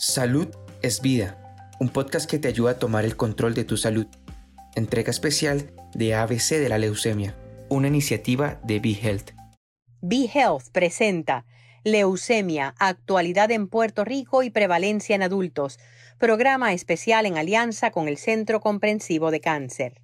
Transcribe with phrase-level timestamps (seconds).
[0.00, 0.46] Salud
[0.80, 4.06] es vida, un podcast que te ayuda a tomar el control de tu salud.
[4.76, 7.34] Entrega especial de ABC de la leucemia,
[7.68, 9.32] una iniciativa de BeHealth.
[10.00, 11.46] BeHealth presenta
[11.82, 15.80] Leucemia, actualidad en Puerto Rico y prevalencia en adultos,
[16.18, 20.00] programa especial en alianza con el Centro Comprensivo de Cáncer.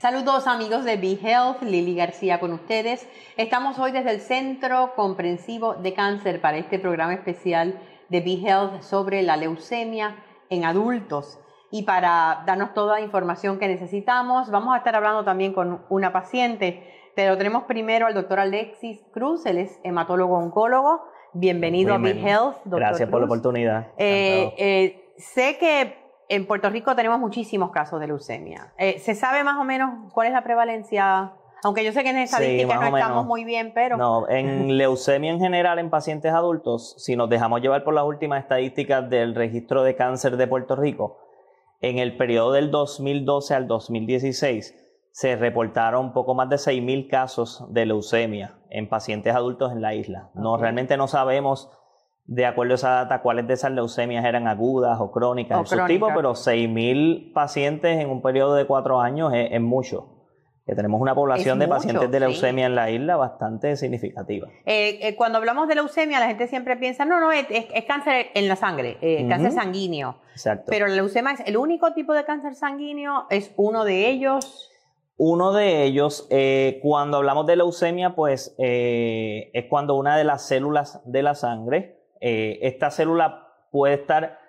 [0.00, 3.06] Saludos amigos de BeHealth, Lili García con ustedes.
[3.36, 7.80] Estamos hoy desde el Centro Comprensivo de Cáncer para este programa especial
[8.14, 10.16] de BeHealth sobre la leucemia
[10.48, 11.40] en adultos.
[11.72, 16.12] Y para darnos toda la información que necesitamos, vamos a estar hablando también con una
[16.12, 21.02] paciente, pero tenemos primero al doctor Alexis Cruz, él es hematólogo oncólogo.
[21.32, 22.78] Bienvenido a BeHealth, doctor.
[22.78, 23.88] Gracias por la oportunidad.
[23.98, 28.72] Eh, eh, sé que en Puerto Rico tenemos muchísimos casos de leucemia.
[28.78, 31.32] Eh, ¿Se sabe más o menos cuál es la prevalencia
[31.64, 33.96] aunque yo sé que en estadísticas no estamos muy bien, pero...
[33.96, 38.42] No, en leucemia en general en pacientes adultos, si nos dejamos llevar por las últimas
[38.42, 41.18] estadísticas del registro de cáncer de Puerto Rico,
[41.80, 44.74] en el periodo del 2012 al 2016
[45.10, 50.30] se reportaron poco más de 6.000 casos de leucemia en pacientes adultos en la isla.
[50.34, 51.70] No, realmente no sabemos,
[52.24, 55.86] de acuerdo a esa data, cuáles de esas leucemias eran agudas o crónicas, de su
[55.86, 60.13] tipo, pero 6.000 pacientes en un periodo de cuatro años es mucho
[60.66, 64.48] que tenemos una población de pacientes de leucemia en la isla bastante significativa.
[64.64, 67.46] Eh, eh, cuando hablamos de leucemia, la gente siempre piensa, no, no, es,
[67.86, 70.16] cáncer en la sangre, eh, cáncer sanguíneo.
[70.32, 70.64] Exacto.
[70.70, 74.70] Pero la leucemia es el único tipo de cáncer sanguíneo, es uno de ellos.
[75.16, 76.28] Uno de ellos,
[76.82, 82.90] cuando hablamos de leucemia, pues es cuando una de las células de la sangre, esta
[82.90, 84.40] célula puede estar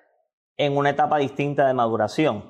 [0.57, 2.43] en una etapa distinta de maduración.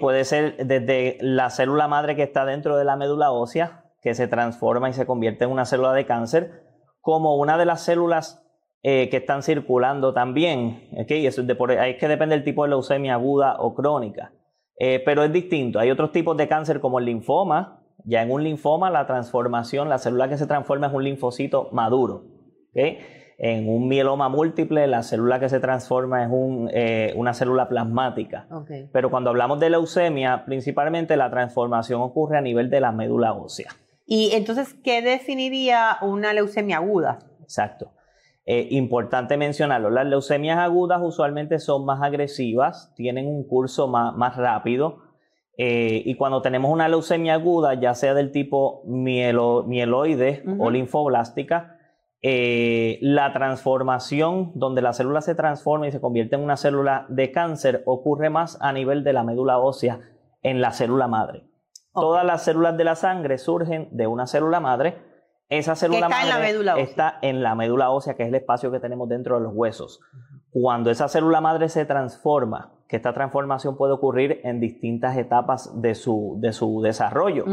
[0.00, 4.28] Puede ser desde la célula madre que está dentro de la médula ósea, que se
[4.28, 6.64] transforma y se convierte en una célula de cáncer,
[7.00, 8.42] como una de las células
[8.82, 10.88] eh, que están circulando también.
[11.08, 14.32] Eso de por, ahí es que depende del tipo de leucemia aguda o crónica.
[14.78, 15.78] Eh, pero es distinto.
[15.78, 17.82] Hay otros tipos de cáncer como el linfoma.
[18.04, 22.24] Ya en un linfoma la transformación, la célula que se transforma es un linfocito maduro.
[23.38, 26.30] En un mieloma múltiple, la célula que se transforma es
[26.72, 28.46] eh, una célula plasmática.
[28.92, 33.68] Pero cuando hablamos de leucemia, principalmente la transformación ocurre a nivel de la médula ósea.
[34.06, 37.18] ¿Y entonces qué definiría una leucemia aguda?
[37.42, 37.92] Exacto.
[38.46, 44.98] Eh, importante mencionarlo, las leucemias agudas usualmente son más agresivas, tienen un curso más, rápido,
[45.58, 51.75] eh, y cuando tenemos una leucemia aguda, ya sea del tipo mieloide o linfoblástica,
[52.28, 57.30] eh, la transformación, donde la célula se transforma y se convierte en una célula de
[57.30, 60.00] cáncer, ocurre más a nivel de la médula ósea
[60.42, 61.44] en la célula madre.
[61.94, 64.96] Todas las células de la sangre surgen de una célula madre.
[65.48, 66.84] Esa célula está madre en la médula ósea.
[66.84, 70.00] está en la médula ósea, que es el espacio que tenemos dentro de los huesos.
[70.50, 75.94] Cuando esa célula madre se transforma, que esta transformación puede ocurrir en distintas etapas de
[75.94, 77.44] su, de su desarrollo,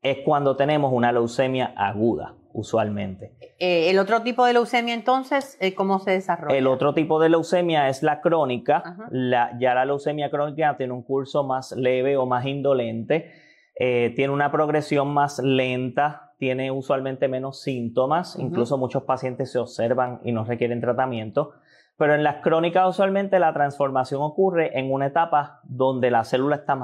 [0.00, 3.32] es cuando tenemos una leucemia aguda usualmente.
[3.58, 6.56] Eh, ¿El otro tipo de leucemia entonces, eh, cómo se desarrolla?
[6.56, 8.96] El otro tipo de leucemia es la crónica.
[9.60, 13.30] ya la leucemia crónica tiene un curso más leve o más indolente,
[13.78, 20.20] eh, tiene una progresión más lenta, tiene usualmente menos síntomas, incluso muchos pacientes se observan
[20.24, 21.52] y no requieren tratamiento.
[21.98, 26.74] Pero en las crónicas usualmente la transformación ocurre en una etapa donde la célula está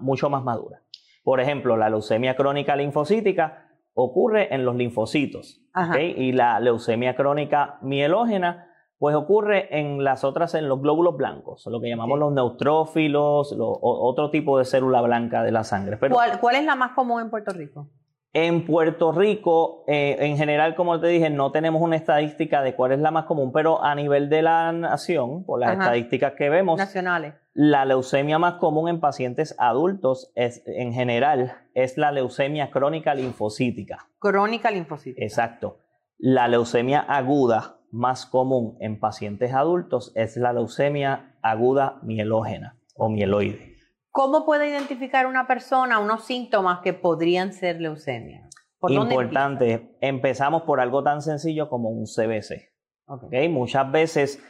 [0.00, 0.80] mucho más madura.
[1.22, 5.60] Por ejemplo, la leucemia crónica linfocítica ocurre en los linfocitos.
[5.98, 8.66] Y la leucemia crónica mielógena,
[8.98, 14.30] pues ocurre en las otras, en los glóbulos blancos, lo que llamamos los neutrófilos, otro
[14.30, 15.98] tipo de célula blanca de la sangre.
[15.98, 17.88] ¿Cuál, es la más común en Puerto Rico?
[18.32, 22.92] En Puerto Rico, eh, en general, como te dije, no tenemos una estadística de cuál
[22.92, 26.78] es la más común, pero a nivel de la nación, por las estadísticas que vemos,
[26.78, 33.14] nacionales, la leucemia más común en pacientes adultos es, en general, es la leucemia crónica
[33.14, 34.08] linfocítica.
[34.20, 35.24] Crónica linfocítica.
[35.24, 35.78] Exacto.
[36.16, 43.69] La leucemia aguda más común en pacientes adultos es la leucemia aguda mielógena o mieloide.
[44.10, 48.48] ¿Cómo puede identificar una persona unos síntomas que podrían ser leucemia?
[48.88, 52.70] Importante, empezamos por algo tan sencillo como un CBC.
[53.06, 53.48] Okay.
[53.48, 54.42] Muchas veces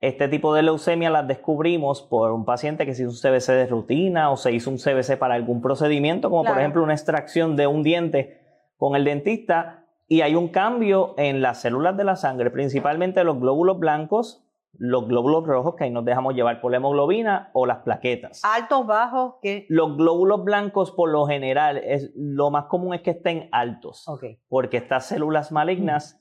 [0.00, 3.66] este tipo de leucemia las descubrimos por un paciente que se hizo un CBC de
[3.66, 7.66] rutina o se hizo un CBC para algún procedimiento, como por ejemplo una extracción de
[7.66, 8.40] un diente
[8.76, 13.40] con el dentista, y hay un cambio en las células de la sangre, principalmente los
[13.40, 14.43] glóbulos blancos,
[14.78, 18.42] los glóbulos rojos, que ahí nos dejamos llevar por la hemoglobina, o las plaquetas.
[18.44, 19.34] ¿Altos, bajos?
[19.42, 19.66] ¿qué?
[19.68, 24.06] Los glóbulos blancos, por lo general, es, lo más común es que estén altos,
[24.48, 26.20] porque estas células malignas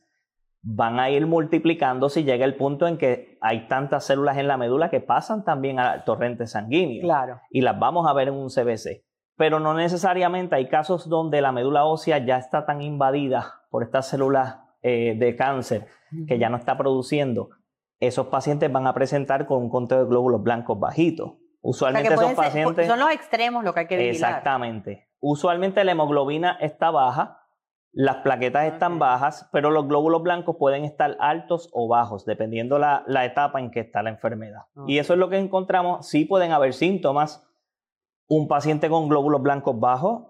[0.63, 4.57] van a ir multiplicándose y llega el punto en que hay tantas células en la
[4.57, 7.03] médula que pasan también al torrente sanguíneo.
[7.03, 7.41] Claro.
[7.51, 9.03] Y las vamos a ver en un CBC.
[9.35, 14.07] Pero no necesariamente hay casos donde la médula ósea ya está tan invadida por estas
[14.07, 15.87] células eh, de cáncer
[16.27, 17.49] que ya no está produciendo.
[18.07, 21.39] Esos pacientes van a presentar con un conteo de glóbulos blancos bajito.
[21.61, 22.87] Usualmente esos pacientes...
[22.87, 24.31] son los extremos lo que hay que vigilar.
[24.31, 25.07] Exactamente.
[25.21, 27.39] Usualmente la hemoglobina está baja,
[27.93, 33.03] las plaquetas están bajas, pero los glóbulos blancos pueden estar altos o bajos, dependiendo la,
[33.07, 34.63] la etapa en que está la enfermedad.
[34.87, 36.07] Y eso es lo que encontramos.
[36.07, 37.47] Sí pueden haber síntomas.
[38.27, 40.23] Un paciente con glóbulos blancos bajos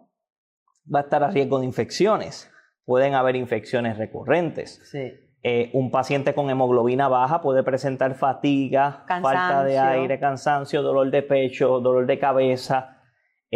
[0.93, 2.51] va a estar a riesgo de infecciones.
[2.85, 4.79] Pueden haber infecciones recurrentes.
[4.91, 5.13] Sí.
[5.43, 11.21] Eh, un paciente con hemoglobina baja puede presentar fatiga, falta de aire, cansancio, dolor de
[11.21, 12.93] pecho, dolor de cabeza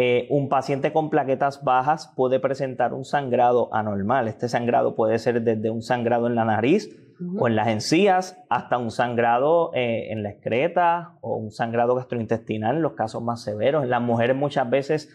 [0.00, 4.28] eh, un paciente con plaquetas bajas puede presentar un sangrado anormal.
[4.28, 6.88] Este sangrado puede ser desde un sangrado en la nariz
[7.36, 12.76] o en las encías hasta un sangrado eh, en la excreta o un sangrado gastrointestinal
[12.76, 13.88] en los casos más severos.
[13.88, 15.12] Las mujeres muchas veces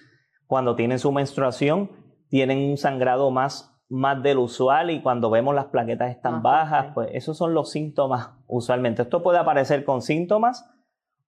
[0.47, 1.89] cuando tienen su menstruación
[2.27, 7.09] tienen un sangrado más, más del usual y cuando vemos las plaquetas están bajas, pues
[7.13, 9.03] esos son los síntomas usualmente.
[9.03, 10.67] Esto puede aparecer con síntomas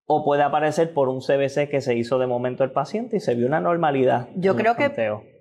[0.08, 3.36] o puede aparecer por un CBC que se hizo de momento el paciente y se
[3.36, 4.30] vio una normalidad.
[4.36, 4.90] Yo creo que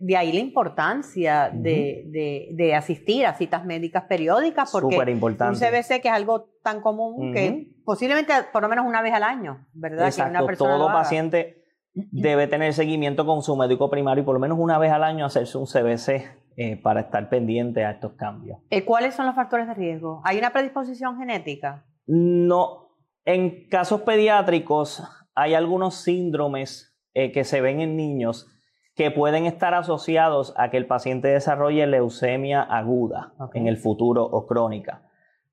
[0.01, 6.15] de ahí la importancia de, asistir a citas médicas periódicas, porque un CBC que es
[6.15, 10.09] algo tan común que posiblemente por lo menos una vez al año, ¿verdad?
[10.09, 14.79] Exacto, todo paciente debe tener seguimiento con su médico primario y por lo menos una
[14.79, 18.59] vez al año hacerse un CBC eh, para estar pendiente a estos cambios.
[18.71, 20.23] Eh, ¿Cuáles son los factores de riesgo?
[20.25, 21.85] ¿Hay una predisposición genética?
[22.07, 22.91] No,
[23.25, 25.03] en casos pediátricos
[25.35, 28.51] hay algunos síndromes eh, que se ven en niños
[28.95, 34.47] que pueden estar asociados a que el paciente desarrolle leucemia aguda en el futuro o
[34.47, 35.03] crónica.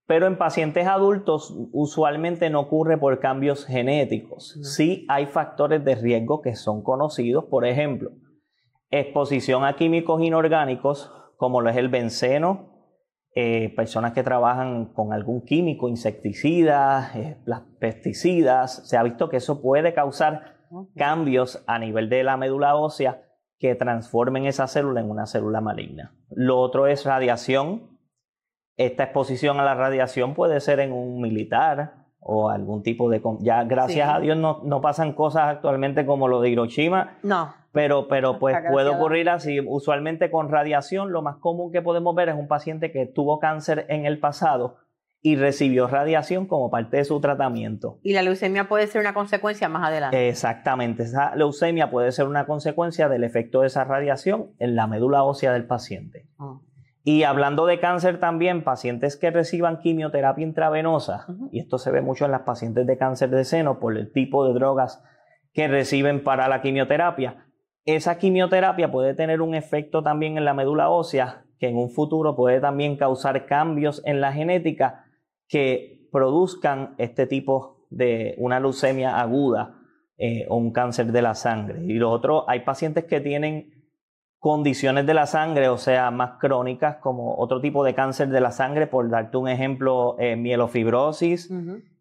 [0.05, 4.59] Pero en pacientes adultos usualmente no ocurre por cambios genéticos.
[4.61, 8.11] Sí hay factores de riesgo que son conocidos, por ejemplo,
[8.91, 12.69] exposición a químicos inorgánicos como lo es el benceno,
[13.33, 17.37] eh, personas que trabajan con algún químico, insecticidas, eh,
[17.79, 18.87] pesticidas.
[18.87, 20.57] Se ha visto que eso puede causar
[20.95, 23.23] cambios a nivel de la médula ósea
[23.57, 26.13] que transformen esa célula en una célula maligna.
[26.29, 27.97] Lo otro es radiación.
[28.77, 33.21] Esta exposición a la radiación puede ser en un militar o algún tipo de...
[33.39, 37.17] Ya gracias a Dios no, no pasan cosas actualmente como lo de Hiroshima.
[37.23, 39.59] No pero, pero pues puede ocurrir así.
[39.65, 43.85] Usualmente con radiación, lo más común que podemos ver es un paciente que tuvo cáncer
[43.89, 44.77] en el pasado
[45.23, 47.99] y recibió radiación como parte de su tratamiento.
[48.01, 50.29] Y la leucemia puede ser una consecuencia más adelante.
[50.29, 55.23] Exactamente, esa leucemia puede ser una consecuencia del efecto de esa radiación en la médula
[55.23, 56.27] ósea del paciente.
[56.39, 56.59] Ah.
[57.03, 62.25] Y hablando de cáncer también, pacientes que reciban quimioterapia intravenosa, y esto se ve mucho
[62.25, 65.03] en las pacientes de cáncer de seno por el tipo de drogas
[65.53, 67.47] que reciben para la quimioterapia,
[67.85, 72.35] esa quimioterapia puede tener un efecto también en la médula ósea que en un futuro
[72.35, 75.05] puede también causar cambios en la genética
[75.47, 79.79] que produzcan este tipo de una leucemia aguda
[80.17, 81.83] eh, o un cáncer de la sangre.
[81.85, 83.80] Y lo otro, hay pacientes que tienen
[84.41, 88.51] condiciones de la sangre, o sea, más crónicas, como otro tipo de cáncer de la
[88.51, 91.49] sangre, por darte un ejemplo, eh, mielofibrosis,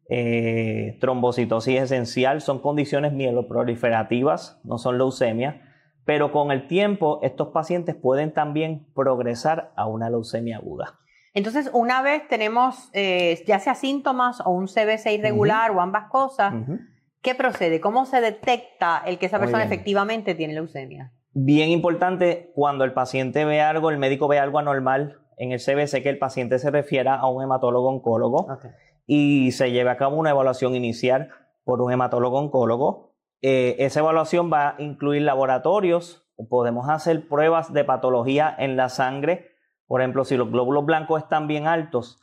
[0.08, 5.70] eh, trombocitosis esencial, son condiciones mieloproliferativas, no son leucemia
[6.10, 10.98] pero con el tiempo estos pacientes pueden también progresar a una leucemia aguda.
[11.34, 16.52] Entonces, una vez tenemos eh, ya sea síntomas o un CBC irregular o ambas cosas,
[17.22, 17.80] ¿qué procede?
[17.80, 21.12] ¿Cómo se detecta el que esa persona efectivamente tiene leucemia?
[21.32, 26.02] Bien importante, cuando el paciente ve algo, el médico ve algo anormal en el CBC,
[26.02, 28.48] que el paciente se refiera a un hematólogo oncólogo
[29.06, 31.30] y se lleve a cabo una evaluación inicial
[31.64, 33.14] por un hematólogo oncólogo.
[33.42, 39.50] Eh, esa evaluación va a incluir laboratorios, podemos hacer pruebas de patología en la sangre.
[39.86, 42.20] Por ejemplo, si los glóbulos blancos están bien altos,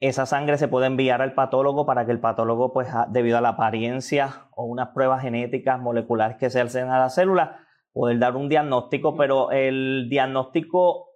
[0.00, 3.50] esa sangre se puede enviar al patólogo para que el patólogo, pues, debido a la
[3.50, 7.65] apariencia o unas pruebas genéticas moleculares que se hacen a la célula,
[7.96, 11.12] poder dar un diagnóstico, pero el diagnóstico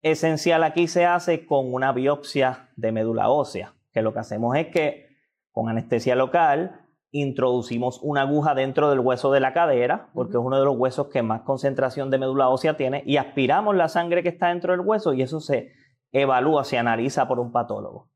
[0.00, 4.68] esencial aquí se hace con una biopsia de médula ósea, que lo que hacemos es
[4.68, 5.08] que
[5.50, 10.56] con anestesia local introducimos una aguja dentro del hueso de la cadera, porque es uno
[10.56, 14.28] de los huesos que más concentración de médula ósea tiene, y aspiramos la sangre que
[14.28, 15.72] está dentro del hueso y eso se
[16.12, 18.09] evalúa, se analiza por un patólogo.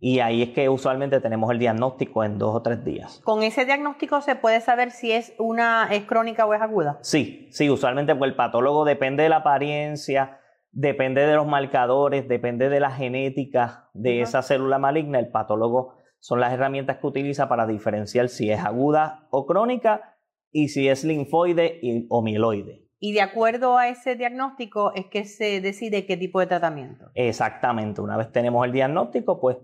[0.00, 3.20] Y ahí es que usualmente tenemos el diagnóstico en dos o tres días.
[3.24, 6.98] ¿Con ese diagnóstico se puede saber si es una es crónica o es aguda?
[7.02, 10.40] Sí, sí, usualmente pues el patólogo depende de la apariencia,
[10.72, 15.20] depende de los marcadores, depende de la genética de esa célula maligna.
[15.20, 20.16] El patólogo son las herramientas que utiliza para diferenciar si es aguda o crónica
[20.50, 22.81] y si es linfoide o mieloide.
[23.04, 27.10] Y de acuerdo a ese diagnóstico es que se decide qué tipo de tratamiento.
[27.16, 28.00] Exactamente.
[28.00, 29.56] Una vez tenemos el diagnóstico, pues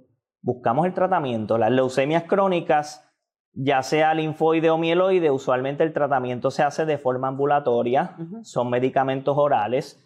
[0.42, 1.56] buscamos el tratamiento.
[1.56, 3.08] Las leucemias crónicas
[3.52, 9.38] ya sea linfoide o mieloide, usualmente el tratamiento se hace de forma ambulatoria, son medicamentos
[9.38, 10.04] orales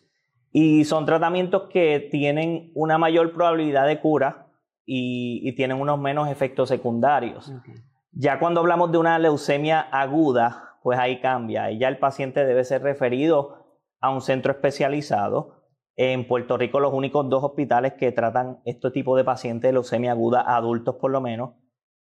[0.52, 4.48] y son tratamientos que tienen una mayor probabilidad de cura
[4.84, 7.50] y, tienen unos menos efectos secundarios.
[8.10, 11.70] Ya cuando hablamos de una leucemia aguda, pues ahí cambia.
[11.70, 13.62] ya el paciente debe ser referido
[14.00, 15.62] a un centro especializado.
[15.94, 20.12] En Puerto Rico los únicos dos hospitales que tratan este tipo de pacientes de leucemia
[20.12, 21.50] aguda, adultos por lo menos,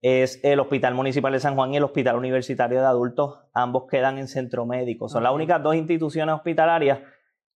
[0.03, 3.41] es el Hospital Municipal de San Juan y el Hospital Universitario de Adultos.
[3.55, 5.09] Ambos quedan en centro médico.
[5.09, 7.01] Son las únicas dos instituciones hospitalarias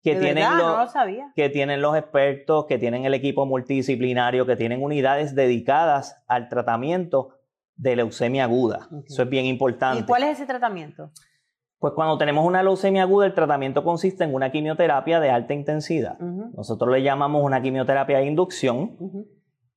[0.03, 0.93] que tienen, los,
[1.35, 7.36] que tienen los expertos, que tienen el equipo multidisciplinario, que tienen unidades dedicadas al tratamiento
[7.77, 8.89] de leucemia aguda.
[9.05, 10.01] Eso es bien importante.
[10.01, 11.11] ¿Y cuál es ese tratamiento?
[11.79, 16.17] Pues cuando tenemos una leucemia aguda, el tratamiento consiste en una quimioterapia de alta intensidad.
[16.19, 18.97] Nosotros le llamamos una quimioterapia de inducción.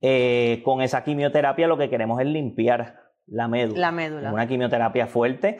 [0.03, 2.95] Eh, con esa quimioterapia lo que queremos es limpiar
[3.27, 3.79] la médula.
[3.79, 4.33] La médula.
[4.33, 5.59] Una quimioterapia fuerte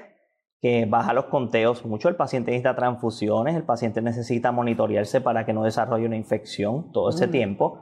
[0.62, 2.10] que baja los conteos mucho.
[2.10, 7.10] El paciente necesita transfusiones, el paciente necesita monitorearse para que no desarrolle una infección todo
[7.10, 7.82] ese tiempo.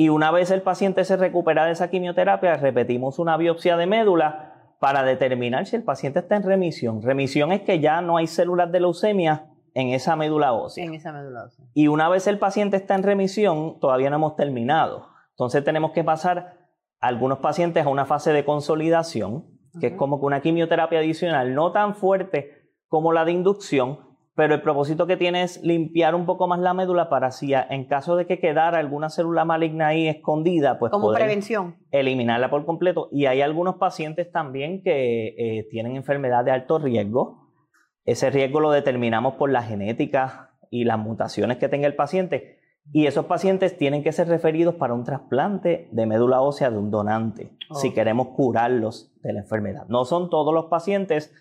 [0.00, 4.72] Y una vez el paciente se recupera de esa quimioterapia, repetimos una biopsia de médula
[4.78, 7.02] para determinar si el paciente está en remisión.
[7.02, 10.86] Remisión es que ya no hay células de leucemia en esa médula ósea.
[10.86, 11.66] En esa médula ósea.
[11.74, 15.08] Y una vez el paciente está en remisión, todavía no hemos terminado.
[15.32, 16.56] Entonces tenemos que pasar
[16.98, 21.72] algunos pacientes a una fase de consolidación, que es como que una quimioterapia adicional, no
[21.72, 26.46] tan fuerte como la de inducción, pero el propósito que tiene es limpiar un poco
[26.46, 30.78] más la médula para si en caso de que quedara alguna célula maligna ahí escondida,
[30.78, 31.76] pues como prevención.
[31.90, 33.08] eliminarla por completo.
[33.12, 37.50] Y hay algunos pacientes también que eh, tienen enfermedad de alto riesgo.
[38.04, 42.60] Ese riesgo lo determinamos por la genética y las mutaciones que tenga el paciente.
[42.92, 46.90] Y esos pacientes tienen que ser referidos para un trasplante de médula ósea de un
[46.90, 49.86] donante, si queremos curarlos de la enfermedad.
[49.88, 51.32] No son todos los pacientes,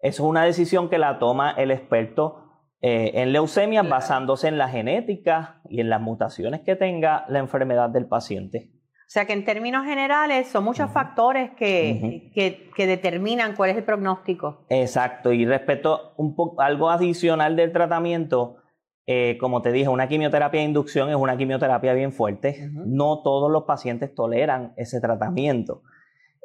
[0.00, 2.44] eso es una decisión que la toma el experto
[2.80, 7.90] eh, en leucemia basándose en la genética y en las mutaciones que tenga la enfermedad
[7.90, 8.70] del paciente.
[9.08, 13.84] O sea que en términos generales son muchos factores que, que, determinan cuál es el
[13.84, 14.66] pronóstico.
[14.68, 18.58] Exacto, y respecto un algo adicional del tratamiento,
[19.06, 22.70] eh, como te dije, una quimioterapia de inducción es una quimioterapia bien fuerte.
[22.70, 25.82] No todos los pacientes toleran ese tratamiento.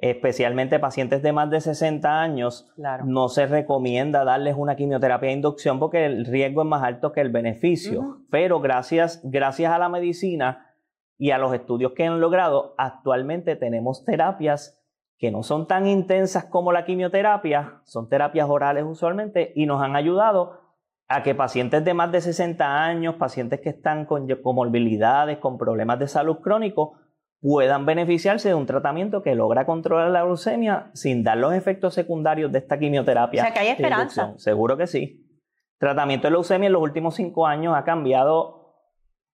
[0.05, 2.69] Especialmente pacientes de más de 60 años,
[3.05, 7.21] no se recomienda darles una quimioterapia de inducción porque el riesgo es más alto que
[7.21, 8.17] el beneficio.
[8.29, 10.75] Pero gracias, gracias a la medicina
[11.17, 14.77] y a los estudios que han logrado, actualmente tenemos terapias
[15.17, 19.95] que no son tan intensas como la quimioterapia, son terapias orales usualmente, y nos han
[19.95, 20.59] ayudado
[21.07, 25.97] a que pacientes de más de 60 años, pacientes que están con comorbilidades, con problemas
[25.99, 26.97] de salud crónico,
[27.43, 32.53] puedan beneficiarse de un tratamiento que logra controlar la leucemia sin dar los efectos secundarios
[32.53, 33.41] de esta quimioterapia.
[33.41, 34.33] O sea que hay esperanza.
[34.37, 35.27] Seguro que sí.
[35.77, 38.77] tratamiento de leucemia en los últimos cinco años ha cambiado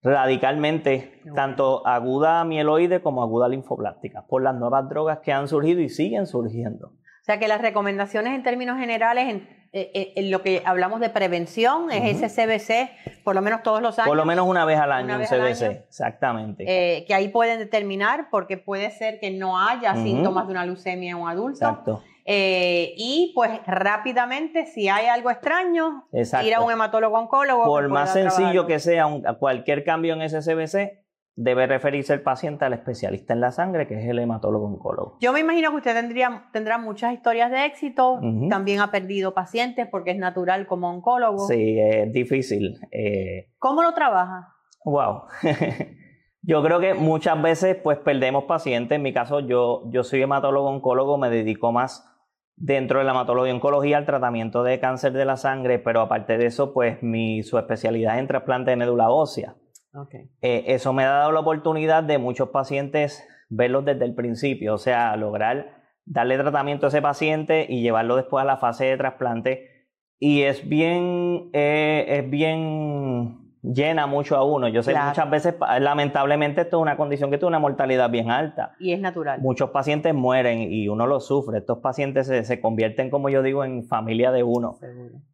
[0.01, 5.89] radicalmente, tanto aguda mieloide como aguda linfoblástica, por las nuevas drogas que han surgido y
[5.89, 6.87] siguen surgiendo.
[6.87, 10.99] O sea que las recomendaciones en términos generales en eh, eh, en lo que hablamos
[10.99, 14.07] de prevención, es ese CBC, por lo menos todos los años.
[14.07, 16.63] Por lo menos una vez al año un CBC, exactamente.
[16.67, 21.11] Eh, que ahí pueden determinar, porque puede ser que no haya síntomas de una leucemia
[21.11, 21.65] en un adulto.
[21.65, 22.03] Exacto.
[22.25, 27.65] y pues rápidamente, si hay algo extraño, ir a un hematólogo oncólogo.
[27.65, 29.07] Por más sencillo que sea
[29.37, 30.97] cualquier cambio en ese CBC,
[31.41, 35.17] debe referirse el paciente al especialista en la sangre, que es el hematólogo oncólogo.
[35.21, 38.19] Yo me imagino que usted tendría, tendrá muchas historias de éxito,
[38.49, 41.47] también ha perdido pacientes porque es natural como oncólogo.
[41.47, 42.77] Sí, es difícil.
[42.91, 43.53] Eh.
[43.57, 44.53] ¿Cómo lo trabaja?
[44.83, 45.23] Wow.
[46.41, 48.97] yo creo que muchas veces pues perdemos pacientes.
[48.97, 52.05] En mi caso, yo, yo soy hematólogo oncólogo, me dedico más
[52.57, 56.37] dentro de la hematología y oncología al tratamiento de cáncer de la sangre, pero aparte
[56.37, 59.55] de eso, pues mi su especialidad es en trasplante de médula ósea.
[60.41, 64.77] Eh, eso me ha dado la oportunidad de muchos pacientes verlos desde el principio, o
[64.77, 65.79] sea, lograr
[66.09, 69.87] darle tratamiento a ese paciente y llevarlo después a la fase de trasplante.
[70.17, 74.67] Y es bien, eh, es bien llena mucho a uno.
[74.67, 78.73] Yo sé muchas veces, lamentablemente, esto es una condición que tiene una mortalidad bien alta.
[78.79, 79.39] Y es natural.
[79.39, 81.59] Muchos pacientes mueren y uno lo sufre.
[81.59, 84.77] Estos pacientes se, se convierten, como yo digo, en familia de uno.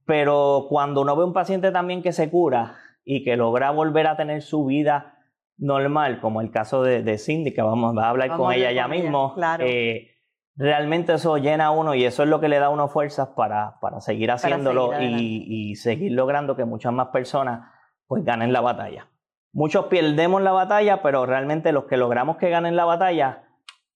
[0.06, 4.18] Pero cuando uno ve un paciente también que se cura, y que logra volver a
[4.18, 5.20] tener su vida
[5.58, 10.10] normal, como el caso de, Cindy, que vamos a hablar con ella ya mismo, eh,
[10.56, 13.30] realmente eso llena a uno y eso es lo que le da a uno fuerzas
[13.36, 17.70] para, para seguir haciéndolo y, y, seguir logrando que muchas más personas
[18.08, 19.08] pues ganen la batalla.
[19.54, 23.44] Muchos perdemos la batalla, pero realmente los que logramos que ganen la batalla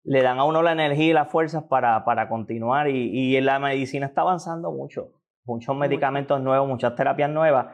[0.03, 3.59] le dan a uno la energía y las fuerzas para, para continuar y, y la
[3.59, 5.11] medicina está avanzando mucho,
[5.43, 7.67] muchos medicamentos nuevos, muchas terapias nuevas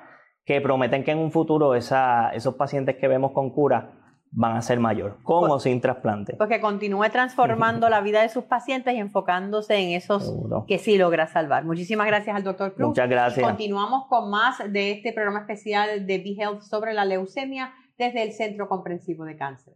[0.45, 3.91] que prometen que en un futuro esa, esos pacientes que vemos con cura
[4.31, 6.35] van a ser mayor, con o sin trasplante.
[6.35, 10.33] Pues que continúe transformando la vida de sus pacientes y enfocándose en esos
[10.67, 11.63] que sí logra salvar.
[11.63, 12.89] Muchísimas gracias al doctor Cruz.
[12.89, 13.45] Muchas gracias.
[13.47, 18.67] continuamos con más de este programa especial de B-Health sobre la leucemia desde el Centro
[18.67, 19.73] Comprensivo de Cáncer.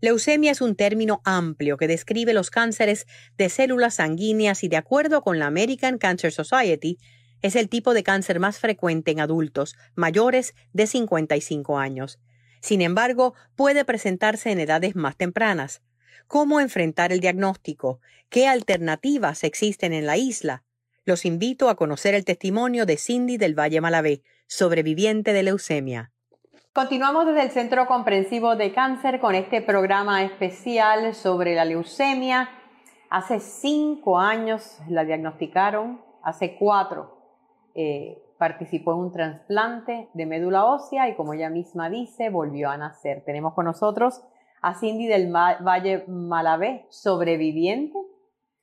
[0.00, 3.06] Leucemia es un término amplio que describe los cánceres
[3.38, 6.98] de células sanguíneas y de acuerdo con la American Cancer Society,
[7.44, 12.18] es el tipo de cáncer más frecuente en adultos mayores de 55 años.
[12.62, 15.82] Sin embargo, puede presentarse en edades más tempranas.
[16.26, 18.00] ¿Cómo enfrentar el diagnóstico?
[18.30, 20.64] ¿Qué alternativas existen en la isla?
[21.04, 26.12] Los invito a conocer el testimonio de Cindy del Valle Malavé, sobreviviente de leucemia.
[26.72, 32.48] Continuamos desde el Centro Comprensivo de Cáncer con este programa especial sobre la leucemia.
[33.10, 37.13] Hace cinco años la diagnosticaron, hace cuatro
[37.74, 42.76] eh, participó en un trasplante de médula ósea y como ella misma dice, volvió a
[42.76, 43.22] nacer.
[43.24, 44.22] Tenemos con nosotros
[44.62, 47.98] a Cindy del Valle Malavé, sobreviviente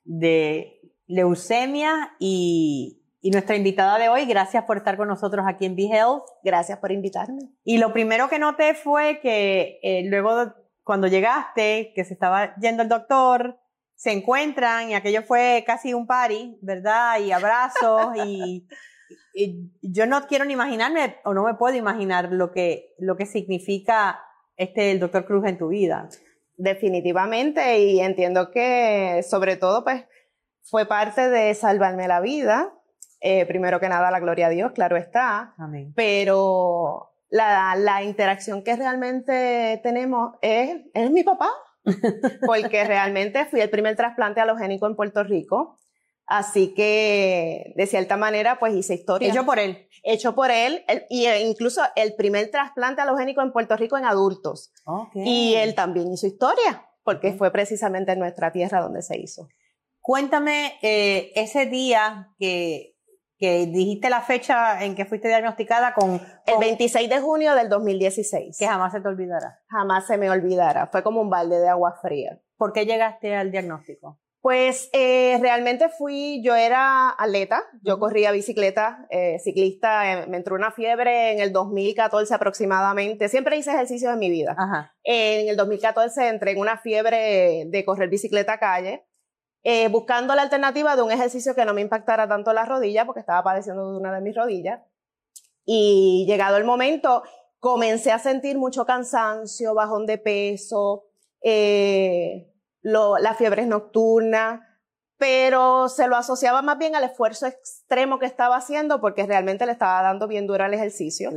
[0.03, 4.25] de leucemia y, nuestra invitada de hoy.
[4.25, 6.23] Gracias por estar con nosotros aquí en BeHealth.
[6.43, 7.51] Gracias por invitarme.
[7.63, 10.53] Y lo primero que noté fue que eh, luego
[10.83, 13.59] cuando llegaste, que se estaba yendo el doctor,
[13.95, 17.19] se encuentran y aquello fue casi un party, ¿verdad?
[17.19, 18.67] Y abrazos y
[19.81, 24.19] yo no quiero ni imaginarme o no me puedo imaginar lo que, lo que significa
[24.57, 26.09] este el doctor Cruz en tu vida.
[26.57, 30.03] Definitivamente, y entiendo que sobre todo pues
[30.63, 32.73] fue parte de salvarme la vida.
[33.19, 35.53] Eh, primero que nada, la gloria a Dios, claro está.
[35.57, 35.93] Amén.
[35.95, 41.49] Pero la, la interacción que realmente tenemos es, es mi papá,
[42.45, 45.79] porque realmente fui el primer trasplante halogénico en Puerto Rico.
[46.27, 49.29] Así que, de cierta manera, pues hice historia.
[49.29, 49.87] Hecho por él.
[50.03, 54.71] Hecho por él, y e incluso el primer trasplante halogénico en Puerto Rico en adultos.
[55.13, 59.49] Y él también hizo historia, porque fue precisamente en nuestra tierra donde se hizo.
[59.99, 62.95] Cuéntame eh, ese día que,
[63.37, 67.69] que dijiste la fecha en que fuiste diagnosticada con, con, El 26 de junio del
[67.69, 68.57] 2016.
[68.57, 69.59] Que jamás se te olvidará.
[69.67, 70.87] Jamás se me olvidará.
[70.87, 72.39] Fue como un balde de agua fría.
[72.55, 74.20] ¿Por qué llegaste al diagnóstico?
[74.41, 80.55] Pues eh, realmente fui, yo era atleta, yo corría bicicleta, eh, ciclista, eh, me entró
[80.55, 84.55] una fiebre en el 2014 aproximadamente, siempre hice ejercicio en mi vida.
[85.03, 89.05] en el 2014 entré en una fiebre de correr bicicleta a calle,
[89.91, 93.43] buscando la alternativa de un ejercicio que no me impactara tanto la rodilla, porque estaba
[93.43, 94.81] padeciendo de una de mis rodillas.
[95.65, 97.21] Y llegado el momento,
[97.59, 101.05] comencé a sentir mucho cansancio, bajón de peso,
[101.43, 102.50] eh,
[102.81, 104.61] lo, las fiebres nocturnas,
[105.21, 109.71] pero se lo asociaba más bien al esfuerzo extremo que estaba haciendo porque realmente le
[109.71, 111.29] estaba dando bien duro al ejercicio.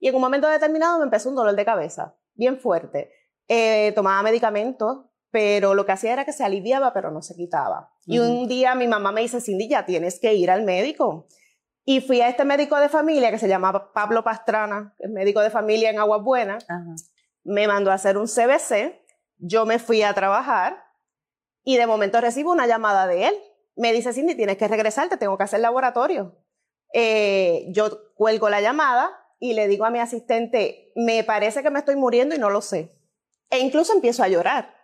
[0.00, 3.12] Y en un momento determinado me empezó un dolor de cabeza, bien fuerte.
[3.46, 7.92] Eh, tomaba medicamentos, pero lo que hacía era que se aliviaba, pero no se quitaba.
[8.06, 11.28] Y un día mi mamá me dice, Cindy, ya tienes que ir al médico.
[11.84, 15.50] Y fui a este médico de familia que se llamaba Pablo Pastrana, es médico de
[15.50, 16.66] familia en Aguas Buenas.
[17.44, 19.00] Me mandó a hacer un CBC.
[19.36, 20.87] Yo me fui a trabajar
[21.64, 23.34] y de momento recibo una llamada de él.
[23.76, 26.36] Me dice, Cindy, tienes que regresar, te tengo que hacer laboratorio.
[26.92, 31.78] Eh, yo cuelgo la llamada y le digo a mi asistente, me parece que me
[31.78, 32.96] estoy muriendo y no lo sé.
[33.50, 34.74] E incluso empiezo a llorar,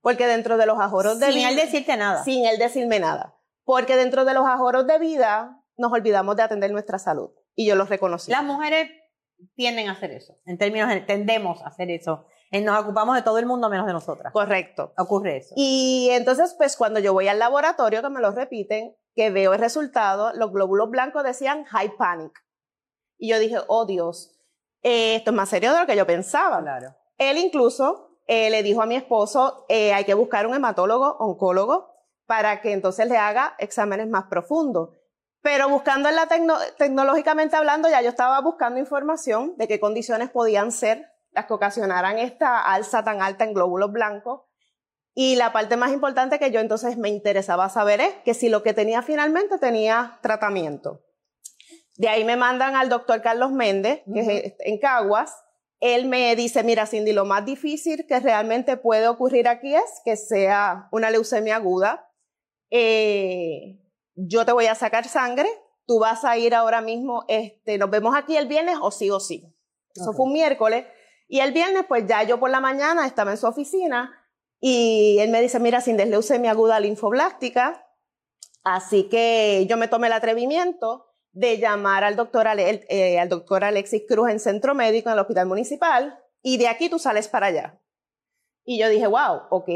[0.00, 1.48] porque dentro de los ajoros de vida...
[1.48, 2.24] Sin él decirte nada.
[2.24, 3.36] Sin él decirme nada.
[3.64, 7.30] Porque dentro de los ajoros de vida nos olvidamos de atender nuestra salud.
[7.54, 8.30] Y yo lo reconocí.
[8.30, 8.90] Las mujeres
[9.54, 10.34] tienden a hacer eso.
[10.46, 12.26] En términos, tendemos a hacer eso
[12.62, 14.32] nos ocupamos de todo el mundo menos de nosotras.
[14.32, 14.92] Correcto.
[14.96, 15.54] Ocurre eso.
[15.56, 19.60] Y entonces, pues cuando yo voy al laboratorio, que me lo repiten, que veo el
[19.60, 22.32] resultado, los glóbulos blancos decían high panic.
[23.18, 24.38] Y yo dije, oh Dios,
[24.82, 26.60] eh, esto es más serio de lo que yo pensaba.
[26.62, 26.94] Claro.
[27.18, 31.90] Él incluso eh, le dijo a mi esposo, eh, hay que buscar un hematólogo, oncólogo,
[32.26, 34.90] para que entonces le haga exámenes más profundos.
[35.42, 36.28] Pero buscando en la
[36.76, 42.18] tecnológicamente hablando, ya yo estaba buscando información de qué condiciones podían ser las que ocasionaran
[42.18, 44.42] esta alza tan alta en glóbulos blancos.
[45.14, 48.62] Y la parte más importante que yo entonces me interesaba saber es que si lo
[48.62, 51.02] que tenía finalmente tenía tratamiento.
[51.96, 55.34] De ahí me mandan al doctor Carlos Méndez, que es en Caguas.
[55.80, 60.16] Él me dice, mira Cindy, lo más difícil que realmente puede ocurrir aquí es que
[60.16, 62.08] sea una leucemia aguda.
[62.70, 63.80] Eh,
[64.26, 65.48] yo te voy a sacar sangre,
[65.86, 69.20] tú vas a ir ahora mismo, este, nos vemos aquí el viernes o sí o
[69.20, 69.44] sí.
[69.94, 70.86] Eso fue un miércoles.
[71.28, 74.12] Y el viernes, pues ya yo por la mañana estaba en su oficina
[74.60, 77.86] y él me dice, mira, sin leucemia aguda linfoblástica.
[78.64, 84.02] Así que yo me tomé el atrevimiento de llamar al doctor, eh, al doctor Alexis
[84.08, 87.80] Cruz en Centro Médico en el Hospital Municipal y de aquí tú sales para allá.
[88.64, 89.68] Y yo dije, wow, ok.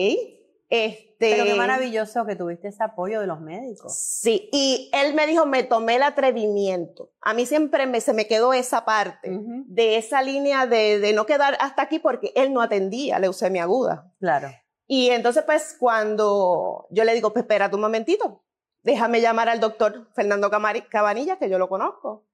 [0.74, 3.94] Este, Pero qué maravilloso que tuviste ese apoyo de los médicos.
[3.94, 7.10] Sí, y él me dijo, me tomé el atrevimiento.
[7.20, 11.26] A mí siempre me, se me quedó esa parte de esa línea de, de, no
[11.26, 14.10] quedar hasta aquí porque él no atendía leucemia aguda.
[14.18, 14.48] Claro.
[14.86, 18.42] Y entonces, pues, cuando yo le digo, pues, espérate un momentito,
[18.82, 22.24] déjame llamar al doctor Fernando Cabanilla, que yo lo conozco.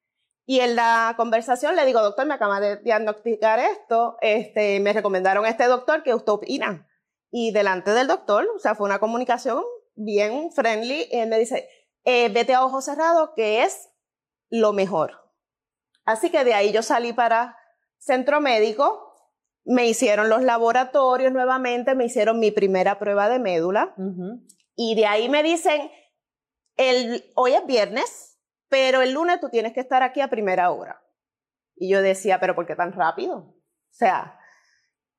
[0.47, 5.45] Y en la conversación le digo, doctor, me acaba de diagnosticar esto, este, me recomendaron
[5.45, 6.89] a este doctor que usted opina.
[7.31, 9.63] Y delante del doctor, o sea, fue una comunicación
[9.95, 11.69] bien friendly, él me dice,
[12.05, 13.91] eh, vete a ojos cerrados, que es
[14.49, 15.33] lo mejor.
[16.05, 17.57] Así que de ahí yo salí para
[17.99, 19.15] centro médico,
[19.65, 23.95] me hicieron los laboratorios nuevamente, me hicieron mi primera prueba de médula,
[24.75, 25.91] y de ahí me dicen,
[26.77, 28.39] el, hoy es viernes,
[28.69, 31.03] pero el lunes tú tienes que estar aquí a primera hora.
[31.77, 33.37] Y yo decía, pero ¿por qué tan rápido?
[33.37, 33.55] O
[33.91, 34.38] sea,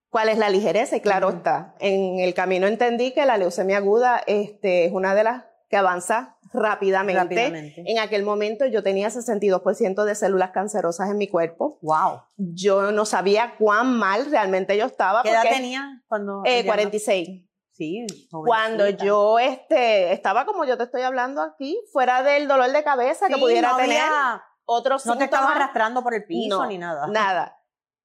[0.10, 0.96] ¿cuál es la ligereza?
[0.98, 5.24] Y claro está, en el camino entendí que la leucemia aguda este, es una de
[5.24, 7.20] las que avanza rápidamente.
[7.20, 7.84] rápidamente.
[7.86, 11.78] En aquel momento yo tenía 62% de células cancerosas en mi cuerpo.
[11.82, 12.22] Wow.
[12.38, 15.22] Yo no sabía cuán mal realmente yo estaba.
[15.22, 16.42] ¿Qué edad tenía cuando?
[16.46, 17.46] Eh, 46.
[17.72, 22.84] Sí, Cuando yo este, estaba como yo te estoy hablando aquí, fuera del dolor de
[22.84, 24.02] cabeza que pudiera tener
[24.66, 27.08] otros No te estabas arrastrando por el piso ni nada.
[27.08, 27.59] Nada.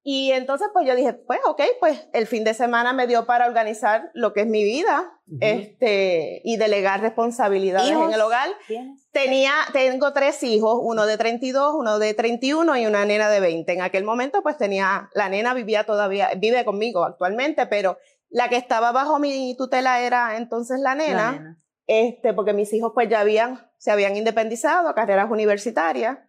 [0.07, 3.47] Y entonces pues yo dije, pues ok, pues el fin de semana me dio para
[3.47, 8.49] organizar lo que es mi vida este, y delegar responsabilidades en el hogar.
[9.11, 13.73] Tenía, tengo tres hijos, uno de 32, uno de 31 y una nena de 20.
[13.73, 17.97] En aquel momento pues tenía, la nena vivía todavía, vive conmigo actualmente, pero
[18.29, 23.09] la que estaba bajo mi tutela era entonces la nena, este, porque mis hijos pues
[23.09, 26.19] ya habían, se habían independizado a carreras universitarias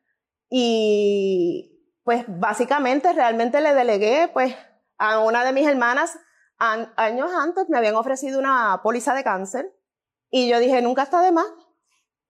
[0.48, 1.75] y
[2.06, 4.54] pues básicamente realmente le delegué pues
[4.96, 6.18] a una de mis hermanas
[6.56, 9.76] años antes me habían ofrecido una póliza de cáncer
[10.30, 11.44] y yo dije nunca está de más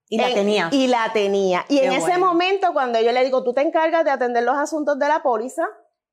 [0.09, 0.69] y la tenía.
[0.71, 1.65] Y la tenía.
[1.67, 4.97] Y en ese momento, cuando yo le digo, tú te encargas de atender los asuntos
[4.97, 5.67] de la póliza,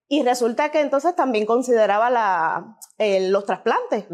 [0.09, 4.07] y resulta que entonces también consideraba la, los trasplantes.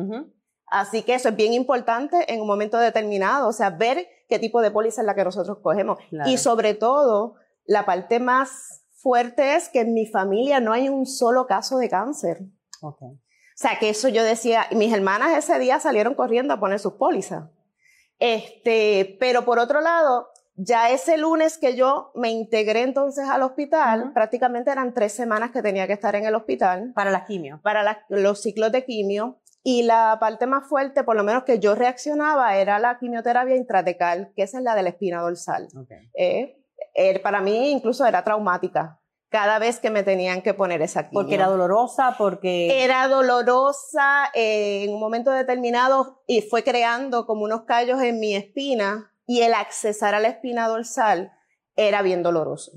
[0.67, 4.63] Así que eso es bien importante en un momento determinado, o sea, ver qué tipo
[4.63, 5.99] de póliza es la que nosotros cogemos.
[6.27, 7.35] Y sobre todo,
[7.65, 11.89] la parte más fuerte es que en mi familia no hay un solo caso de
[11.89, 12.39] cáncer.
[12.81, 13.09] Okay.
[13.09, 16.95] O sea, que eso yo decía, mis hermanas ese día salieron corriendo a poner sus
[16.95, 17.51] pólizas.
[18.19, 24.13] Este, pero por otro lado, ya ese lunes que yo me integré entonces al hospital,
[24.13, 26.93] prácticamente eran tres semanas que tenía que estar en el hospital.
[26.95, 27.61] Para la quimio.
[27.63, 29.41] Para los ciclos de quimio.
[29.63, 34.33] Y la parte más fuerte, por lo menos que yo reaccionaba, era la quimioterapia intratecal,
[34.35, 35.69] que esa es la de la espina dorsal.
[36.15, 36.60] Eh,
[36.95, 39.01] er, para mí incluso era traumática
[39.31, 41.23] cada vez que me tenían que poner esa quimio.
[41.23, 42.83] Porque era dolorosa, porque...
[42.83, 48.35] Era dolorosa eh, en un momento determinado y fue creando como unos callos en mi
[48.35, 51.33] espina y el accesar a la espina dorsal
[51.77, 52.73] era bien doloroso.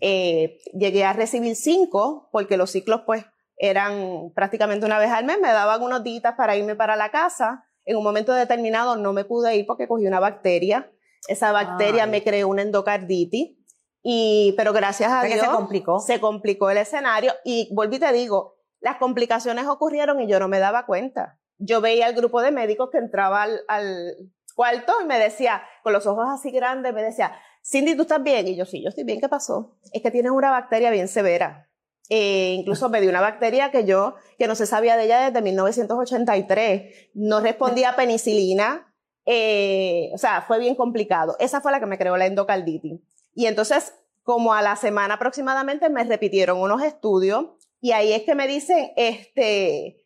[0.00, 3.24] Eh, llegué a recibir cinco porque los ciclos pues
[3.58, 7.64] eran prácticamente una vez al mes, me daban unos días para irme para la casa.
[7.84, 10.90] En un momento determinado no me pude ir porque cogí una bacteria.
[11.28, 13.56] Esa bacteria me creó una endocarditis.
[14.02, 15.98] Y, pero gracias a Dios se complicó.
[15.98, 20.60] se complicó el escenario y volví te digo, las complicaciones ocurrieron y yo no me
[20.60, 21.40] daba cuenta.
[21.58, 26.06] Yo veía al grupo de médicos que entraba al cuarto y me decía, con los
[26.06, 28.48] ojos así grandes, me decía, Cindy, ¿tú estás bien?
[28.48, 29.76] Y yo, sí, yo estoy bien, ¿qué pasó?
[29.92, 31.68] Es que tienes una bacteria bien severa.
[32.08, 35.42] Eh, incluso me dio una bacteria que yo, que no se sabía de ella desde
[35.42, 38.94] 1983, no respondía a penicilina,
[39.26, 41.36] eh, o sea, fue bien complicado.
[41.38, 43.00] Esa fue la que me creó la endocarditis.
[43.34, 47.46] Y entonces, como a la semana aproximadamente, me repitieron unos estudios
[47.80, 50.04] y ahí es que me dicen, este,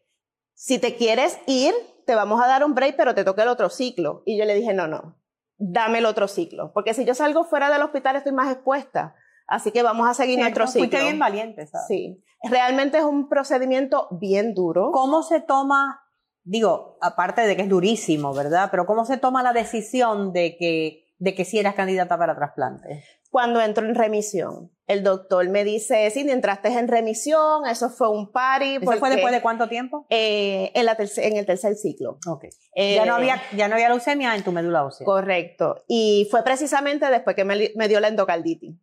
[0.55, 1.73] si te quieres ir,
[2.07, 4.23] te vamos a dar un break, pero te toca el otro ciclo.
[4.27, 5.17] Y yo le dije, no, no,
[5.57, 9.15] dame el otro ciclo, porque si yo salgo fuera del hospital estoy más expuesta.
[9.47, 10.83] Así que vamos a seguir nuestro ciclo.
[10.83, 11.87] Fuiste bien valiente, ¿sabes?
[11.89, 12.23] Sí.
[12.45, 14.93] Realmente es un procedimiento bien duro.
[14.93, 16.03] ¿Cómo se toma,
[16.51, 18.69] digo, aparte de que es durísimo, ¿verdad?
[18.73, 23.05] Pero cómo se toma la decisión de que de que sí eras candidata para trasplante?
[23.31, 24.73] Cuando entro en remisión.
[24.89, 28.79] El doctor me dice, sí, entraste en remisión, eso fue un party.
[28.83, 30.05] ¿Eso fue después de cuánto tiempo?
[30.11, 32.19] Eh, en, la en el tercer ciclo.
[32.27, 32.47] Ok.
[32.75, 35.05] ya, no había, ya no había leucemia en tu médula ósea.
[35.05, 35.85] Correcto.
[35.87, 38.75] Y fue precisamente después que me, dio la endocarditis.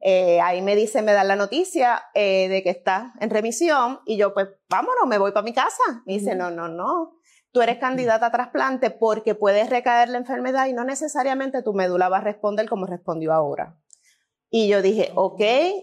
[0.00, 4.16] Eh, ahí me dice, me dan la noticia eh, de que está en remisión y
[4.16, 6.02] yo pues, vámonos, me voy para mi casa.
[6.06, 7.12] Me dice, no, no, no
[7.52, 12.08] tú eres candidata a trasplante porque puedes recaer la enfermedad y no necesariamente tu médula
[12.08, 13.78] va a responder como respondió ahora.
[14.54, 15.40] Y yo dije, ok,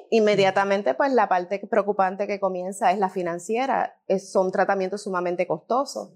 [0.09, 6.13] inmediatamente pues la parte preocupante que comienza es la financiera, es, son tratamientos sumamente costosos.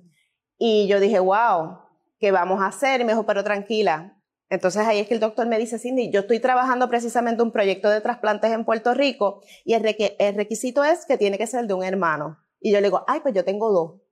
[0.58, 1.80] Y yo dije, wow,
[2.20, 3.02] ¿qué vamos a hacer?
[3.02, 4.20] Y me dijo, pero tranquila.
[4.50, 7.90] Entonces ahí es que el doctor me dice, Cindy, yo estoy trabajando precisamente un proyecto
[7.90, 9.84] de trasplantes en Puerto Rico y el,
[10.20, 12.38] el requisito es que tiene que ser de un hermano.
[12.60, 14.03] Y yo le digo, ay, pues yo tengo dos.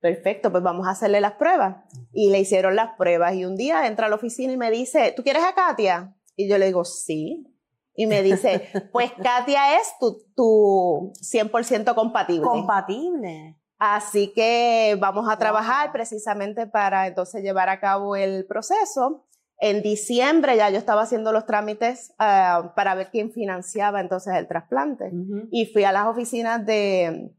[0.00, 1.76] Perfecto, pues vamos a hacerle las pruebas.
[2.12, 5.12] Y le hicieron las pruebas y un día entra a la oficina y me dice,
[5.16, 6.14] ¿tú quieres a Katia?
[6.36, 7.46] Y yo le digo, sí.
[7.94, 12.42] Y me dice, pues Katia es tu, tu 100% compatible.
[12.42, 13.56] Compatible.
[13.78, 19.26] Así que vamos a trabajar precisamente para entonces llevar a cabo el proceso.
[19.58, 24.46] En diciembre ya yo estaba haciendo los trámites ah, para ver quién financiaba entonces el
[24.46, 25.10] trasplante.
[25.50, 27.32] Y fui a las oficinas de,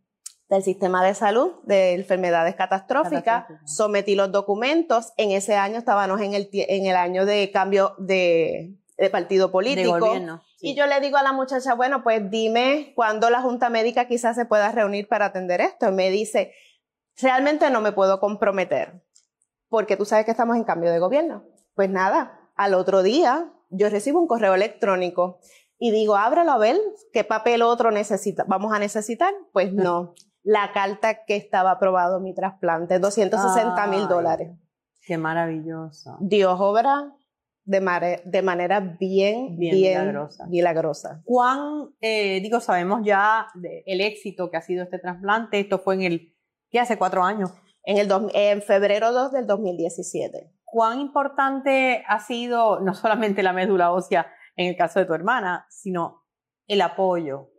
[0.49, 6.33] del sistema de salud de enfermedades catastróficas, sometí los documentos, en ese año estábamos en
[6.33, 8.77] el, en el año de cambio de,
[9.11, 9.99] partido político.
[10.59, 14.35] Y yo le digo a la muchacha, bueno, pues dime cuándo la Junta Médica quizás
[14.35, 15.89] se pueda reunir para atender esto.
[15.89, 16.53] Y me dice,
[17.21, 19.03] realmente no me puedo comprometer,
[19.69, 21.43] porque tú sabes que estamos en cambio de gobierno.
[21.75, 25.39] Pues nada, al otro día yo recibo un correo electrónico
[25.77, 26.77] y digo, ábrelo a ver
[27.13, 29.33] qué papel otro necesita, vamos a necesitar.
[29.51, 30.15] Pues no,
[30.47, 34.57] la carta que estaba aprobado mi trasplante, 260 mil dólares.
[35.05, 36.15] Qué maravilloso.
[36.21, 37.13] Dios obra
[37.65, 40.15] de, de manera bien, bien,
[40.47, 41.21] milagrosa.
[41.25, 43.47] ¿Cuán, eh, digo, sabemos ya
[43.85, 45.59] el éxito que ha sido este trasplante?
[45.59, 46.33] Esto fue en el,
[46.69, 47.51] ¿qué hace cuatro años?
[47.83, 50.49] En, el en febrero 2 del 2017.
[50.63, 55.65] ¿Cuán importante ha sido no solamente la médula ósea en el caso de tu hermana,
[55.69, 56.23] sino
[56.67, 57.49] el apoyo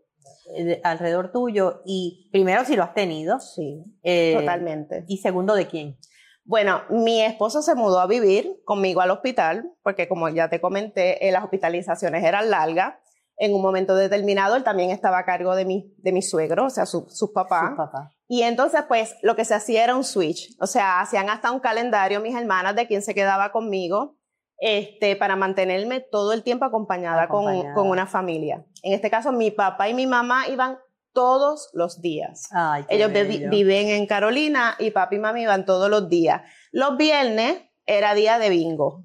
[0.83, 3.41] alrededor tuyo y primero si lo has tenido.
[3.41, 5.05] Sí, eh, totalmente.
[5.09, 5.99] Y segundo, ¿de quién?
[6.45, 11.29] Bueno, mi esposo se mudó a vivir conmigo al hospital, porque como ya te comenté,
[11.29, 12.95] eh, las hospitalizaciones eran largas.
[13.37, 16.71] En un momento determinado, él también estaba a cargo de mi, de mi suegro, o
[16.71, 17.75] sea, su papás.
[17.77, 18.11] Papá.
[18.27, 20.55] Y entonces, pues, lo que se hacía era un switch.
[20.61, 24.18] O sea, hacían hasta un calendario mis hermanas de quién se quedaba conmigo
[24.59, 28.65] este, para mantenerme todo el tiempo acompañada, Con, una familia.
[28.83, 30.79] En este caso, mi papá y mi mamá iban
[31.13, 32.49] todos los días.
[32.89, 36.43] Ellos viven en Carolina y papi y mami iban todos los días.
[36.73, 39.05] Los viernes era día de bingo.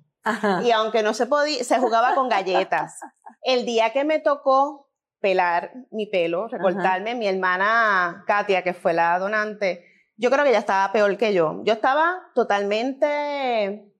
[0.64, 3.00] Y aunque no se podía, se jugaba con galletas.
[3.42, 4.90] El día que me tocó
[5.20, 9.86] pelar mi pelo, recortarme, mi hermana Katia, que fue la donante,
[10.18, 11.62] yo creo que ella estaba peor que yo.
[11.64, 13.93] Yo estaba totalmente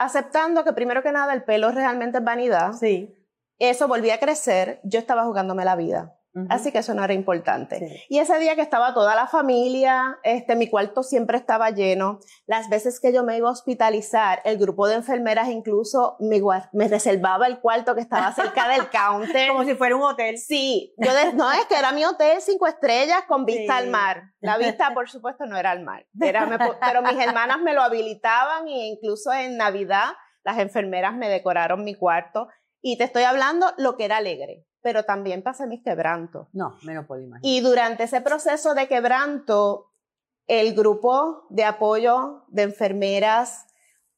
[0.00, 2.72] aceptando que primero que nada el pelo realmente es vanidad.
[2.72, 3.14] Sí.
[3.58, 6.16] Eso volvía a crecer, yo estaba jugándome la vida.
[6.48, 8.04] Así que eso no era importante.
[8.08, 12.20] Y ese día que estaba toda la familia, este, mi cuarto siempre estaba lleno.
[12.46, 16.40] Las veces que yo me iba a hospitalizar, el grupo de enfermeras incluso me,
[16.72, 19.48] me reservaba el cuarto que estaba cerca del counter.
[19.48, 20.38] Como si fuera un hotel.
[20.38, 24.22] Sí, yo no es que era mi hotel cinco estrellas con vista al mar.
[24.40, 26.06] La vista, por supuesto, no era al mar.
[26.20, 26.48] Era,
[26.80, 30.12] pero mis hermanas me lo habilitaban e incluso en Navidad
[30.44, 32.48] las enfermeras me decoraron mi cuarto.
[32.80, 36.48] Y te estoy hablando lo que era alegre pero también pasé mis quebrantos.
[36.52, 37.40] No, me lo puedo imaginar.
[37.42, 39.92] Y durante ese proceso de quebranto,
[40.46, 43.66] el grupo de apoyo de enfermeras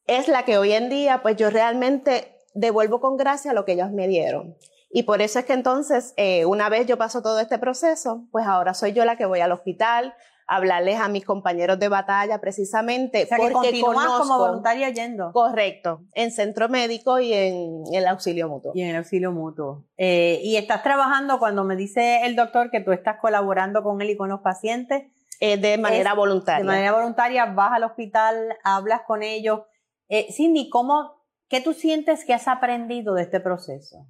[0.06, 3.90] es la que hoy en día, pues yo realmente devuelvo con gracia lo que ellos
[3.90, 4.56] me dieron.
[4.90, 8.46] Y por eso es que entonces, eh, una vez yo paso todo este proceso, pues
[8.46, 10.14] ahora soy yo la que voy al hospital,
[10.54, 13.24] hablarles a mis compañeros de batalla precisamente.
[13.24, 15.32] O sea, porque que como voluntaria yendo.
[15.32, 18.72] Correcto, en centro médico y en el auxilio mutuo.
[18.74, 19.84] Y en el auxilio mutuo.
[19.96, 24.10] Eh, y estás trabajando cuando me dice el doctor que tú estás colaborando con él
[24.10, 25.04] y con los pacientes.
[25.40, 26.60] Eh, de manera voluntaria.
[26.60, 29.62] De manera voluntaria, vas al hospital, hablas con ellos.
[30.08, 34.06] Eh, Cindy, ¿cómo, ¿qué tú sientes que has aprendido de este proceso?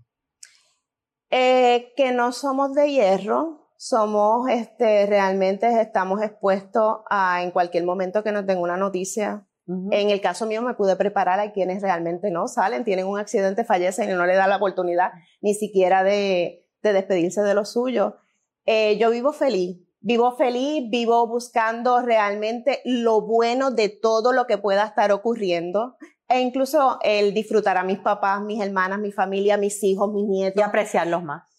[1.35, 8.31] que no somos de hierro, somos, este, realmente estamos expuestos a en cualquier momento que
[8.31, 9.45] nos den una noticia.
[9.67, 13.65] En el caso mío me pude preparar a quienes realmente no salen, tienen un accidente,
[13.65, 18.19] fallecen y no le da la oportunidad ni siquiera de, de despedirse de lo suyo.
[18.67, 24.59] Eh, yo vivo feliz, vivo feliz, vivo buscando realmente lo bueno de todo lo que
[24.59, 25.97] pueda estar ocurriendo.
[26.29, 30.61] e incluso el disfrutar a mis papás, mis hermanas, mi familia, mis hijos, mis nietos.
[30.61, 31.52] Y apreciarlos más.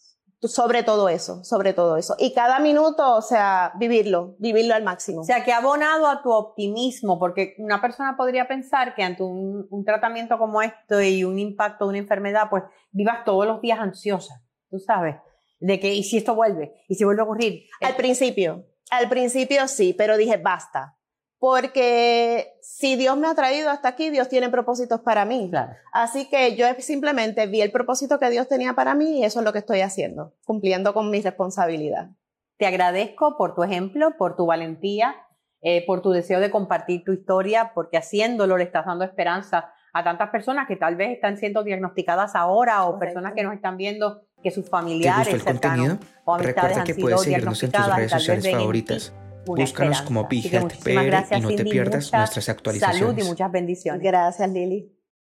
[0.47, 2.15] Sobre todo eso, sobre todo eso.
[2.19, 5.21] Y cada minuto, o sea, vivirlo, vivirlo al máximo.
[5.21, 9.23] O sea, que ha abonado a tu optimismo, porque una persona podría pensar que ante
[9.23, 13.61] un, un tratamiento como esto y un impacto de una enfermedad, pues vivas todos los
[13.61, 15.15] días ansiosa, tú sabes,
[15.59, 16.73] de que, ¿y si esto vuelve?
[16.87, 17.63] ¿Y si vuelve a ocurrir?
[17.81, 20.97] Al principio, al principio sí, pero dije, basta,
[21.43, 25.51] porque si Dios me ha traído hasta aquí, Dios tiene propósitos para mí.
[25.91, 29.45] Así que yo simplemente vi el propósito que Dios tenía para mí y eso es
[29.45, 32.11] lo que estoy haciendo, cumpliendo con mi responsabilidad.
[32.55, 35.17] Te agradezco por tu ejemplo, por tu valentía,
[35.61, 40.01] eh, por tu deseo de compartir tu historia, porque haciéndolo le estás dando esperanza a
[40.01, 44.21] tantas personas que tal vez están siendo diagnosticadas ahora o personas que nos están viendo
[44.41, 45.97] que sus familiares ¿Te gustó el contenido?
[46.37, 49.13] Recuerda que puedes seguirnos en tus redes sociales favoritas.
[49.45, 52.99] Búscanos como Big PR y no te pierdas nuestras actualizaciones.
[52.99, 54.01] Salud y muchas bendiciones.
[54.01, 54.91] Gracias, Lili.